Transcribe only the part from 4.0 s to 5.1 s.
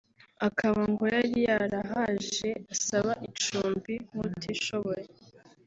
nk’utishoboye